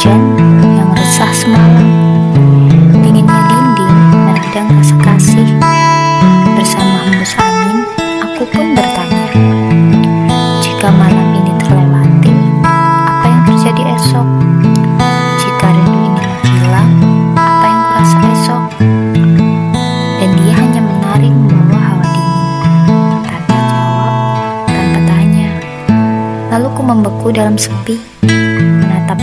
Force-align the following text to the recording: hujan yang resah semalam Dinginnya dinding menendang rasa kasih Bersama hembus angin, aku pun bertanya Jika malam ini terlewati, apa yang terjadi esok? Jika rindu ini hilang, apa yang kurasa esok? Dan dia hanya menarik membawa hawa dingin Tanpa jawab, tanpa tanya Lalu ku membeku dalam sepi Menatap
hujan 0.00 0.32
yang 0.80 0.88
resah 0.96 1.28
semalam 1.28 1.84
Dinginnya 3.04 3.36
dinding 3.52 3.92
menendang 4.16 4.68
rasa 4.80 4.96
kasih 4.96 5.44
Bersama 6.56 7.04
hembus 7.04 7.36
angin, 7.36 7.84
aku 8.24 8.48
pun 8.48 8.72
bertanya 8.72 9.28
Jika 10.64 10.88
malam 10.88 11.36
ini 11.36 11.52
terlewati, 11.60 12.32
apa 12.64 13.26
yang 13.28 13.42
terjadi 13.44 13.82
esok? 14.00 14.24
Jika 15.36 15.68
rindu 15.68 16.00
ini 16.00 16.24
hilang, 16.48 16.90
apa 17.36 17.66
yang 17.68 17.82
kurasa 17.84 18.18
esok? 18.40 18.64
Dan 20.16 20.30
dia 20.32 20.54
hanya 20.56 20.80
menarik 20.80 21.28
membawa 21.28 21.76
hawa 21.76 22.04
dingin 22.08 22.40
Tanpa 23.28 23.56
jawab, 23.68 24.12
tanpa 24.64 24.98
tanya 25.12 25.50
Lalu 26.56 26.68
ku 26.72 26.80
membeku 26.88 27.26
dalam 27.36 27.60
sepi 27.60 28.00
Menatap 28.80 29.20